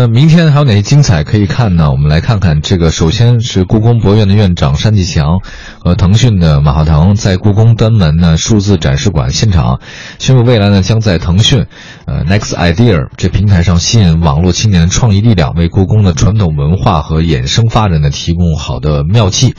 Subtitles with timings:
[0.00, 1.90] 那明天还有哪些精彩可以看呢？
[1.90, 5.40] 我们来看看这个，首先是故宫博物院的院长单霁翔
[5.80, 9.80] 和腾讯的马化腾在故宫端门呢数字展示馆现场
[10.20, 11.66] 宣布，未来呢将在腾讯
[12.06, 19.56] 呃 Next Idea 这平台上吸引网络青年创意力量，为故宫的传统文化和衍生发展呢提供好的妙计。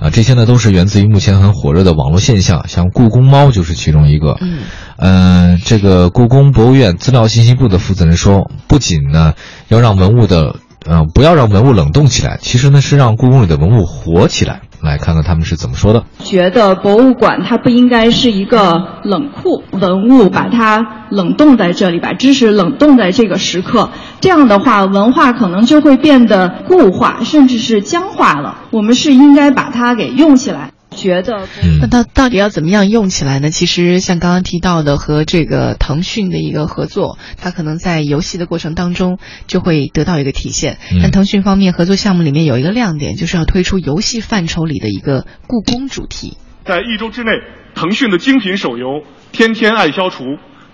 [0.00, 4.36] 啊，这些呢都是源自于目前很火热的网络现象，像故宫猫就是其中一个。
[4.40, 4.60] 嗯。
[4.96, 9.34] 呃，这个故宫博物院资料信息部的负责人说，不仅呢
[9.68, 14.62] 要让文物的，嗯，不要让文物冷冻起来，其实呢是让故宫里的文物活起来。
[14.82, 16.04] 来看看他们是怎么说的。
[16.24, 23.90] 觉得博物馆它不应该是一个冷库，文物把它冷冻在这里，把知识冷冻在这个时刻，
[24.20, 28.58] 这样的话文化可能就会变得固化，甚至是僵化了。
[28.70, 30.70] 我们是应该把它给用起来。
[30.90, 31.48] 觉得，
[31.80, 33.50] 那到到底要怎么样用起来呢？
[33.50, 40.78] 其实像刚刚提到的，和这个腾讯的一个合作，它可能在游戏的过程当中就会得到一个体现。
[41.00, 46.36] 但腾讯方面合作项目里面有一个亮点，就是要推出游戏范畴里的一个故宫主题。
[46.64, 47.32] 在一周之内，
[47.74, 48.86] 腾讯的精品手游
[49.32, 50.24] 《天天爱消除》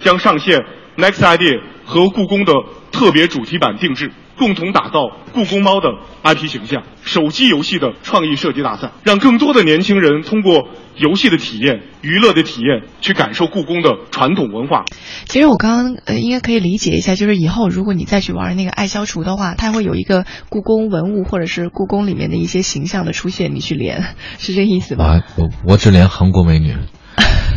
[0.01, 0.61] 将上线
[0.97, 2.53] Next Idea 和故宫的
[2.91, 4.11] 特别主题版定制。
[4.39, 5.89] 共同打造故宫猫的
[6.23, 14.85] IP 形象，手机游戏的创意设计大赛，让更多的年轻人通过游戏的体验、娱乐的体验，去感受故宫的传统文化。
[15.27, 25.23] 其实我刚刚呃，应该可以理解一下，就是以后如果你再去玩那个爱消除的话，它会有一个故宫文物或者是故宫里面的一些形象的出现，你去连， 是这意思吧？
[25.37, 26.77] 我我只连韩国美女，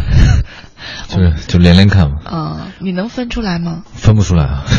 [1.07, 2.17] 就是就连连看嘛。
[2.23, 3.83] 啊，你能分出来吗？
[3.93, 4.63] 分不出来啊。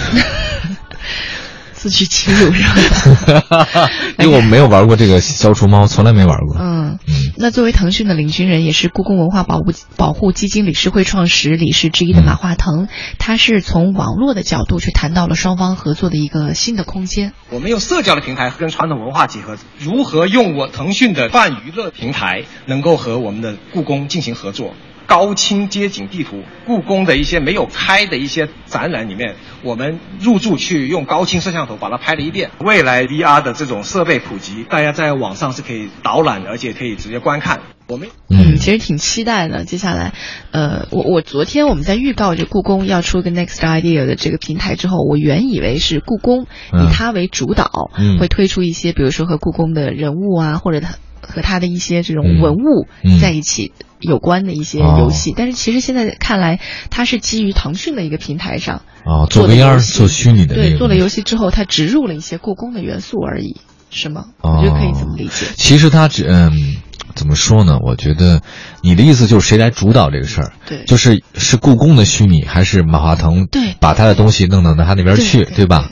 [1.80, 3.88] 自取其辱是吧？
[4.20, 6.58] 因为我没有玩过这个消除猫，从来没玩过。
[6.60, 7.14] 嗯嗯。
[7.38, 12.86] 那作为腾讯的领军人，也是故宫文化保护保护基金理事会创始理事之一的马化腾，
[13.18, 17.32] 他是从网络的角度去谈到了双方合作的一个新的空间。
[17.48, 24.74] 我们用社交的平台跟传统文化结合，如何用我腾讯的泛娱乐平台，能够和我们的故宫进行合作？
[25.10, 29.34] 高清街景地图，故宫的一些没有开的一些展览里面，
[29.64, 32.52] 我们入驻去用高清摄像头把它拍了一遍。
[32.60, 37.60] 未来 VR 的这种设备普及，大家在网上是可以导览，而且可以直接观看。
[37.88, 39.64] 我们嗯，其实挺期待的。
[39.64, 40.12] 接下来，
[40.52, 47.90] 呃，我我昨天我们在预告这故宫要出个 Next Idea 的这个平台之后，我原以为是故宫以它为主导，
[48.20, 50.94] 会推出一些比如说和故宫的人物啊，或者它。
[51.20, 52.86] 和他的一些这种文物
[53.20, 56.60] 在一起有关的一些游戏，但是其实现在看来，
[56.90, 63.60] 它是基于腾讯的一个平台上啊做 VR 做虚拟的对做了游戏之后，它植入了一些故宫的元素而已，
[63.90, 64.26] 是吗？
[64.42, 65.46] 我觉得可以这么理解。
[65.56, 66.76] 其实它只嗯
[67.14, 67.78] 怎么说呢？
[67.84, 68.40] 我觉得
[68.82, 70.52] 你的意思就是谁来主导这个事儿？
[70.66, 75.90] 对，就是是故宫的虚拟，还是马化腾对把他的东西弄到他那边去，对吧？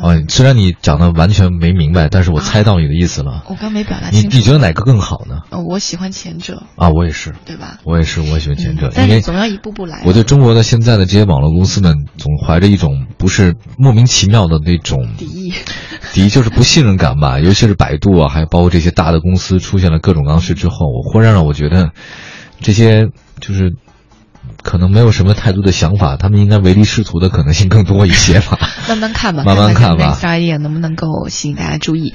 [0.00, 3.44] 哦，虽然你讲的完全没明白，但是我猜到你的意思了。
[3.48, 4.28] 我刚没表达清楚。
[4.28, 5.40] 你你觉得哪个更好呢？
[5.50, 6.62] 哦，我喜欢前者。
[6.76, 7.78] 啊，我也是，对吧？
[7.84, 8.90] 我也是，我喜欢前者。
[8.94, 10.02] 但是总要一步步来。
[10.04, 15.52] 我对中国的现在的这些网络公司们，总怀着一种不是莫名其妙的那种敌意，
[16.14, 17.38] 敌意就是不信任感吧。
[17.40, 21.90] 尤其是百度啊，还有包括这些大的公司出现了各种刚需之后，我忽然让我觉得，
[22.60, 23.08] 这些
[23.40, 23.74] 就是。
[24.68, 28.58] 可能没有什么太多的想法，他们应该唯利是图的可能性更多一些吧。
[28.86, 30.12] 慢慢看吧，慢慢看吧。
[30.12, 32.12] 下一页能不能够吸引大家注意？